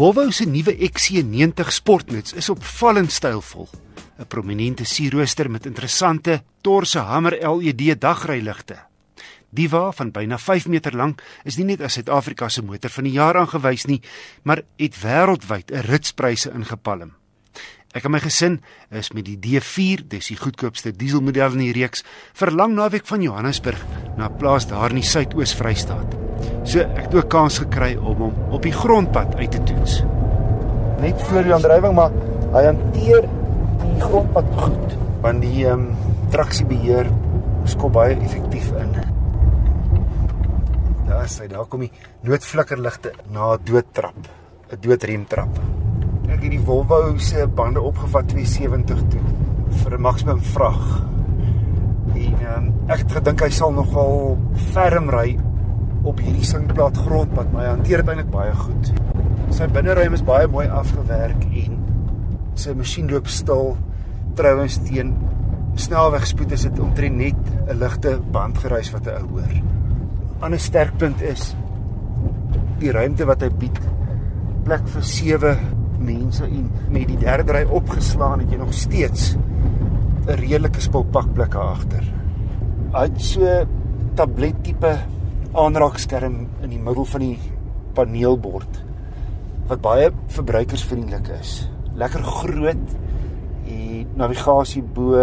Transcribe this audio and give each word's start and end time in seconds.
Volvo 0.00 0.30
se 0.32 0.46
nuwe 0.46 0.72
XC90 0.76 1.68
Sportnuts 1.68 2.32
is 2.32 2.48
opvallend 2.48 3.12
stylvol. 3.12 3.68
'n 4.16 4.24
Prominente 4.26 4.84
sierrooster 4.84 5.50
met 5.50 5.66
interessante 5.66 6.42
torse 6.62 6.98
hamer 6.98 7.36
LED 7.36 8.00
dagryligte. 8.00 8.78
Die 9.50 9.68
wa 9.68 9.92
van 9.92 10.10
byna 10.10 10.38
5 10.38 10.66
meter 10.66 10.96
lank 10.96 11.20
is 11.44 11.56
nie 11.56 11.66
net 11.66 11.80
as 11.80 11.92
Suid-Afrika 11.92 12.48
se 12.48 12.62
motor 12.62 12.90
van 12.90 13.04
die 13.04 13.12
jaar 13.12 13.36
aangewys 13.36 13.84
nie, 13.84 14.00
maar 14.42 14.62
het 14.78 14.96
wêreldwyd 15.04 15.70
'n 15.70 15.84
ritspryse 15.84 16.50
ingepalm. 16.50 17.19
Ek 17.90 18.04
en 18.06 18.12
my 18.14 18.20
gesin 18.22 18.60
is 18.94 19.08
met 19.10 19.24
die 19.26 19.34
D4, 19.34 20.04
dis 20.12 20.28
die 20.30 20.36
goedkoopste 20.38 20.92
dieselmodel 20.94 21.56
in 21.56 21.64
die 21.64 21.72
reeks, 21.74 22.04
vir 22.38 22.52
lang 22.54 22.76
naweek 22.76 23.08
van 23.08 23.24
Johannesburg 23.24 23.80
na 24.16 24.28
'n 24.28 24.36
plaas 24.38 24.68
daar 24.70 24.94
in 24.94 25.00
die 25.02 25.10
Suidoos-Vrystaat. 25.10 26.14
So 26.64 26.78
ek 26.80 27.10
het 27.10 27.14
ook 27.14 27.28
kans 27.28 27.58
gekry 27.58 27.96
om 27.96 28.16
hom 28.16 28.34
op 28.50 28.62
die 28.62 28.72
grondpad 28.72 29.34
uit 29.34 29.50
te 29.50 29.62
toets. 29.62 30.04
Net 31.00 31.18
voor 31.22 31.42
die 31.42 31.54
aandrywing, 31.54 31.94
maar 31.94 32.12
hy 32.52 32.64
hanteer 32.64 33.26
die 33.82 34.00
grondpad 34.00 34.46
goed, 34.54 34.96
want 35.22 35.42
die 35.42 35.66
ehm 35.66 35.90
um, 35.90 35.96
traksiebeheer 36.30 37.10
skop 37.64 37.92
baie 37.92 38.14
effektief 38.14 38.70
in. 38.78 38.94
Daar 41.08 41.26
sê 41.26 41.48
daar 41.48 41.66
kom 41.66 41.80
die 41.80 41.92
noodflikkerligte 42.22 43.12
na 43.32 43.54
'n 43.54 43.64
doodtrap, 43.64 44.28
'n 44.70 44.80
doodremtrap. 44.80 45.58
Ek 46.30 46.44
het 46.44 46.52
die 46.52 46.62
Volvo 46.62 47.18
se 47.18 47.44
bande 47.58 47.82
opgevat 47.82 48.28
270 48.30 49.00
toe 49.10 49.22
vir 49.82 49.94
'n 49.96 50.00
maksimum 50.02 50.40
vrag. 50.54 50.84
En 52.14 52.34
um, 52.56 52.72
ek 52.86 53.02
het 53.02 53.12
gedink 53.18 53.42
hy 53.42 53.50
sal 53.50 53.72
nogal 53.72 54.38
ferm 54.72 55.10
ry 55.10 55.38
op 56.02 56.20
hierdie 56.22 56.44
singplaat 56.44 56.96
grondpad, 56.96 57.50
maar 57.52 57.64
hy 57.64 57.72
hanteer 57.74 58.02
dit 58.02 58.08
eintlik 58.08 58.30
baie 58.30 58.54
goed. 58.54 58.92
Sy 59.50 59.66
binneruim 59.66 60.14
is 60.14 60.22
baie 60.22 60.46
mooi 60.48 60.68
afgewerk 60.68 61.44
en 61.50 61.78
sy 62.54 62.74
masjien 62.78 63.10
loop 63.10 63.26
stil. 63.26 63.76
Trouwens 64.38 64.78
teen 64.86 65.14
snelwegspoed 65.74 66.52
is 66.52 66.62
dit 66.62 66.80
omtrent 66.80 67.16
net 67.16 67.42
'n 67.68 67.78
ligte 67.78 68.20
bandgeruis 68.32 68.92
wat 68.92 69.04
hy 69.06 69.18
hoor. 69.18 69.52
'n 69.52 69.64
Ander 70.40 70.60
sterkpunt 70.60 71.20
is 71.20 71.54
die 72.78 72.92
ruimte 72.92 73.26
wat 73.26 73.42
hy 73.42 73.50
bied. 73.50 73.80
Plek 74.64 74.86
vir 74.88 75.02
7 75.02 75.79
mense 76.00 76.44
en 76.44 76.68
met 76.92 77.08
die 77.08 77.18
derde 77.20 77.54
ry 77.54 77.64
opgeslaan 77.68 78.42
het 78.42 78.52
jy 78.52 78.58
nog 78.60 78.74
steeds 78.74 79.36
'n 80.26 80.36
redelike 80.40 80.80
spulpakplek 80.80 81.54
agter. 81.54 82.04
Hy 82.92 83.02
het 83.02 83.20
so 83.20 83.66
tablet 84.14 84.64
tipe 84.64 84.98
aanraakskerm 85.52 86.46
in 86.62 86.70
die 86.70 86.78
middel 86.78 87.04
van 87.04 87.20
die 87.20 87.38
paneelbord 87.94 88.84
wat 89.70 89.80
baie 89.80 90.10
verbruikersvriendelik 90.34 91.28
is. 91.40 91.68
Lekker 91.94 92.22
groot 92.22 92.96
en 93.66 94.06
navigasie 94.18 94.82
bo, 94.82 95.14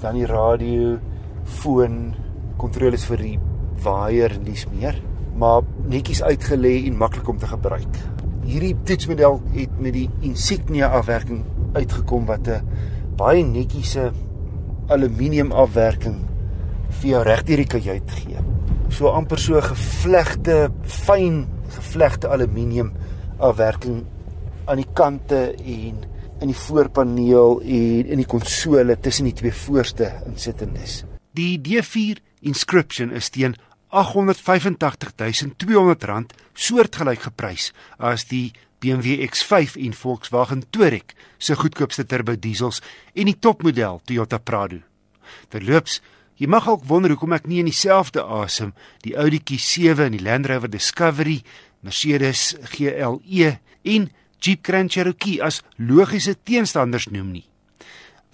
dan 0.00 0.14
die 0.14 0.26
radio, 0.26 0.98
foon, 1.44 2.14
kontroles 2.56 3.04
vir 3.04 3.24
die 3.24 3.38
waier 3.82 4.32
en 4.36 4.44
dis 4.46 4.64
meer, 4.72 4.96
maar 5.36 5.62
netjies 5.90 6.22
uitgelê 6.22 6.86
en 6.86 6.96
maklik 6.96 7.28
om 7.28 7.38
te 7.38 7.50
gebruik. 7.50 8.00
Hierdie 8.42 8.74
toetsmodel 8.84 9.40
het 9.54 9.78
met 9.78 9.94
die 9.94 10.08
Insignia 10.20 10.90
afwerking 10.98 11.44
uitgekom 11.72 12.26
wat 12.26 12.48
'n 12.48 12.62
baie 13.16 13.44
netjiese 13.44 14.12
aluminium 14.88 15.52
afwerking 15.52 16.18
vir 17.00 17.10
jou 17.10 17.22
reg 17.22 17.42
deur 17.42 17.56
die 17.56 17.66
kajuit 17.66 18.10
gee 18.10 18.38
so 18.92 19.08
amper 19.08 19.38
so 19.38 19.60
gevlegte 19.60 20.70
fyn 20.84 21.46
gevlegte 21.76 22.28
aluminium 22.28 22.92
afwerking 23.38 24.04
aan 24.68 24.76
die 24.76 24.88
kante 24.94 25.54
en 25.56 26.02
in 26.42 26.50
die 26.50 26.58
voorpaneel 26.58 27.60
en 27.62 28.12
in 28.14 28.20
die 28.20 28.28
konsole 28.28 28.96
tussen 29.00 29.28
die 29.28 29.36
twee 29.38 29.54
voorste 29.54 30.10
insittendes. 30.26 31.02
Die 31.38 31.56
D4 31.62 32.18
inscription 32.42 33.12
is 33.14 33.30
teen 33.30 33.54
R885200 33.92 36.24
soortgelyk 36.52 37.20
geprys 37.28 37.72
as 37.98 38.24
die 38.30 38.52
BMW 38.82 39.06
X5 39.28 39.76
en 39.84 39.92
Volkswagen 39.94 40.62
Touareg 40.74 41.08
se 41.38 41.54
goedkoopste 41.54 42.04
turbo 42.08 42.34
diesels 42.34 42.82
en 43.14 43.26
die 43.30 43.38
topmodel 43.38 44.00
Toyota 44.08 44.38
Prado. 44.42 44.78
Terloops, 45.52 46.00
Jy 46.42 46.48
mag 46.50 46.66
ook 46.66 46.88
wonder 46.90 47.12
hoekom 47.12 47.36
ek 47.36 47.44
nie 47.46 47.60
in 47.62 47.68
dieselfde 47.68 48.24
asem 48.24 48.72
die 49.04 49.12
Audi 49.20 49.38
Q7 49.46 50.08
en 50.08 50.16
die 50.16 50.24
Land 50.26 50.48
Rover 50.50 50.70
Discovery, 50.72 51.36
Mercedes 51.86 52.56
GLE 52.72 53.50
en 53.86 54.08
Jeep 54.42 54.64
Grand 54.66 54.90
Cherokee 54.90 55.38
as 55.38 55.60
logiese 55.78 56.34
teenstanders 56.34 57.06
noem 57.14 57.30
nie. 57.36 57.44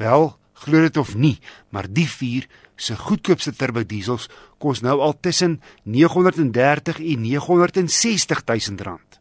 Wel, 0.01 0.31
glo 0.65 0.81
dit 0.87 0.97
of 0.97 1.13
nie, 1.21 1.37
maar 1.69 1.91
die 1.91 2.07
vier 2.09 2.49
se 2.78 2.97
goedkoopste 2.97 3.53
turbo 3.59 3.83
diesels 3.84 4.28
kos 4.62 4.81
nou 4.87 5.00
al 5.03 5.16
tussen 5.21 5.59
930 5.84 7.03
en 7.03 7.27
960 7.27 8.44
000 8.47 8.87
rand. 8.87 9.19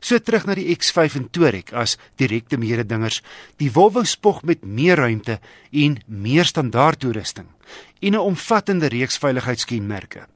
So 0.00 0.20
terug 0.20 0.44
na 0.46 0.54
die 0.54 0.68
X5 0.76 1.16
en 1.18 1.28
Touareg 1.32 1.72
as 1.74 1.96
direkte 2.20 2.60
mededingers. 2.60 3.22
Die 3.58 3.70
Volvo 3.72 4.04
spog 4.06 4.42
met 4.46 4.64
meer 4.64 5.00
ruimte 5.00 5.40
en 5.72 5.98
meer 6.06 6.46
standaard 6.46 7.00
toerusting 7.00 7.48
en 8.00 8.12
'n 8.14 8.28
omvattende 8.30 8.86
reeks 8.86 9.18
veiligheidskenmerke. 9.18 10.26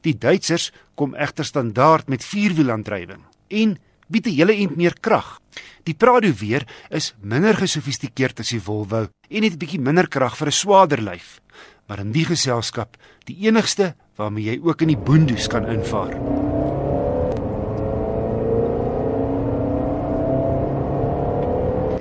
Die 0.00 0.18
Duitsers 0.18 0.72
kom 0.94 1.14
egter 1.14 1.44
standaard 1.44 2.08
met 2.08 2.24
vierwielaandrywing 2.24 3.24
en 3.48 3.78
bied 4.08 4.26
'n 4.26 4.36
hele 4.36 4.54
ent 4.54 4.76
meer 4.76 4.94
krag. 5.00 5.40
Die 5.84 5.94
Prado 5.94 6.32
weer 6.32 6.66
is 6.90 7.14
minder 7.20 7.54
gesofistikeerd 7.54 8.40
as 8.40 8.50
die 8.50 8.60
Volvo 8.60 9.08
en 9.28 9.42
het 9.42 9.52
'n 9.52 9.58
bietjie 9.58 9.80
minder 9.80 10.08
krag 10.08 10.36
vir 10.36 10.48
'n 10.48 10.52
swaarder 10.52 11.00
lyf, 11.00 11.40
maar 11.86 12.00
in 12.00 12.12
die 12.12 12.24
geselskap 12.24 12.96
die 13.24 13.46
enigste 13.46 13.94
waarmee 14.16 14.44
jy 14.44 14.60
ook 14.62 14.82
in 14.82 14.88
die 14.88 14.96
boondoes 14.96 15.46
kan 15.46 15.66
invaar. 15.66 16.14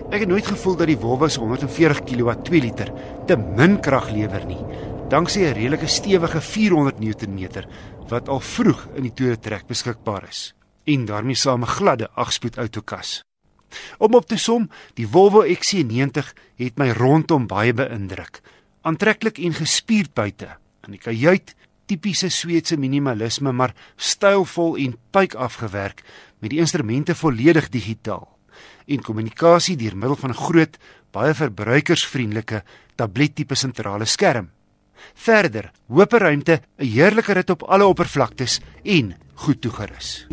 Ek 0.09 0.19
het 0.23 0.29
nooit 0.29 0.47
gevoel 0.47 0.75
dat 0.75 0.87
die 0.87 0.97
Volvo 0.97 1.27
se 1.27 1.39
140 1.39 2.03
kW 2.03 2.31
2 2.43 2.61
liter 2.61 2.91
te 3.27 3.37
min 3.37 3.79
krag 3.79 4.09
lewer 4.09 4.45
nie. 4.45 4.65
Danksy 5.09 5.39
'n 5.39 5.53
redelike 5.53 5.87
stewige 5.87 6.41
400 6.41 6.99
Nm 6.99 7.65
wat 8.09 8.29
al 8.29 8.39
vroeg 8.39 8.87
in 8.95 9.03
die 9.03 9.13
tweede 9.13 9.39
trek 9.39 9.67
beskikbaar 9.67 10.23
is 10.29 10.56
en 10.87 11.05
daarmee 11.05 11.35
saam 11.35 11.63
'n 11.63 11.73
gladde 11.77 12.09
8-spoed 12.15 12.57
outokas. 12.57 13.21
Om 13.97 14.13
op 14.15 14.25
te 14.25 14.37
som, 14.37 14.69
die 14.93 15.07
Volvo 15.07 15.43
XC90 15.43 16.33
het 16.55 16.77
my 16.77 16.89
rondom 16.89 17.47
baie 17.47 17.73
beïndruk. 17.73 18.41
Aantreklik 18.81 19.37
en 19.37 19.53
gespierd 19.53 20.13
buite. 20.13 20.57
In 20.85 20.91
die 20.91 20.99
kajuit, 20.99 21.55
tipiese 21.85 22.29
Sweedse 22.29 22.77
minimalisme, 22.77 23.51
maar 23.51 23.75
stylvol 23.95 24.77
en 24.77 24.97
pyk 25.11 25.35
afgewerk 25.35 26.03
met 26.39 26.49
die 26.49 26.59
instrumente 26.59 27.15
volledig 27.15 27.69
digitaal 27.69 28.37
en 28.87 29.03
kommunikasie 29.03 29.75
deur 29.79 29.97
middel 29.97 30.15
van 30.15 30.29
'n 30.29 30.41
groot, 30.47 30.77
baie 31.11 31.33
verbruikersvriendelike 31.33 32.63
tablettipe 32.95 33.55
sentrale 33.55 34.05
skerm. 34.05 34.49
Verder, 35.13 35.71
hoop 35.87 36.11
ruimte, 36.11 36.61
'n 36.77 36.85
heerlike 36.85 37.33
rit 37.33 37.49
op 37.49 37.63
alle 37.63 37.85
oppervlaktes 37.85 38.59
en 38.83 39.15
goed 39.33 39.61
toegerus. 39.61 40.27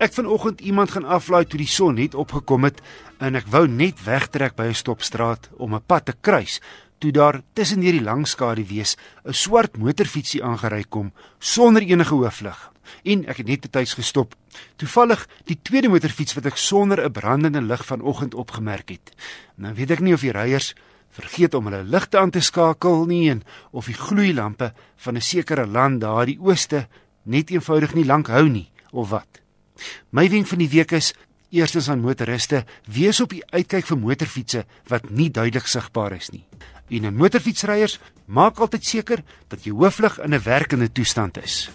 Ek 0.00 0.14
vanoggend 0.16 0.62
iemand 0.64 0.94
gaan 0.94 1.04
aflaai 1.04 1.44
toe 1.44 1.58
die 1.60 1.68
son 1.68 1.98
net 2.00 2.14
opgekom 2.16 2.64
het 2.64 2.78
en 3.20 3.36
ek 3.36 3.50
wou 3.52 3.66
net 3.68 3.98
wegtrek 4.06 4.54
by 4.56 4.70
'n 4.70 4.78
stopstraat 4.78 5.50
om 5.60 5.74
'n 5.74 5.84
pad 5.86 6.04
te 6.04 6.14
kruis 6.20 6.60
toe 6.98 7.12
daar 7.12 7.42
tussen 7.52 7.82
hierdie 7.84 8.00
lang 8.00 8.24
skadu 8.26 8.64
wees 8.64 8.96
'n 9.24 9.32
swart 9.32 9.76
motorfietsie 9.76 10.42
aangery 10.42 10.84
kom 10.88 11.12
sonder 11.38 11.82
enige 11.82 12.14
hooflig 12.14 12.72
en 13.04 13.26
ek 13.28 13.36
het 13.36 13.46
net 13.46 13.60
betyds 13.60 13.94
gestop. 13.94 14.34
Toevallig 14.76 15.28
die 15.44 15.58
tweede 15.62 15.88
motorfiets 15.88 16.34
wat 16.34 16.46
ek 16.46 16.56
sonder 16.56 17.04
'n 17.04 17.12
brandende 17.12 17.60
lig 17.60 17.84
vanoggend 17.84 18.34
opgemerk 18.34 18.88
het. 18.88 19.12
Nou 19.56 19.74
weet 19.74 19.90
ek 19.90 20.00
nie 20.00 20.14
of 20.14 20.20
die 20.20 20.32
ryers 20.32 20.74
vergeet 21.10 21.54
om 21.54 21.64
hulle 21.64 21.84
ligte 21.84 22.18
aan 22.18 22.30
te 22.30 22.40
skakel 22.40 23.04
nie 23.04 23.30
en 23.30 23.42
of 23.70 23.86
die 23.86 24.00
gloeilampe 24.06 24.72
van 24.96 25.16
'n 25.16 25.20
sekere 25.20 25.66
land 25.66 26.00
daar 26.00 26.26
die 26.26 26.40
ooste 26.40 26.88
net 27.22 27.50
eenvoudig 27.50 27.94
nie 27.94 28.04
lank 28.04 28.28
hou 28.28 28.48
nie 28.48 28.70
of 28.92 29.10
wat. 29.10 29.39
My 30.10 30.28
wenk 30.30 30.46
van 30.46 30.58
die 30.58 30.68
week 30.68 30.92
is 30.92 31.14
eerstens 31.50 31.88
aan 31.90 32.00
motoriste, 32.00 32.64
wees 32.86 33.20
op 33.20 33.30
die 33.34 33.44
uitkyk 33.50 33.86
vir 33.86 33.98
motorfietsse 33.98 34.64
wat 34.88 35.10
nie 35.10 35.30
duidelik 35.30 35.66
sigbaar 35.66 36.12
is 36.12 36.30
nie. 36.30 36.44
En 36.90 37.06
'n 37.06 37.16
motorfietsryers, 37.16 37.98
maak 38.26 38.58
altyd 38.58 38.84
seker 38.84 39.22
dat 39.48 39.64
jou 39.64 39.76
hooflig 39.76 40.18
in 40.18 40.34
'n 40.34 40.42
werkende 40.42 40.92
toestand 40.92 41.42
is. 41.42 41.70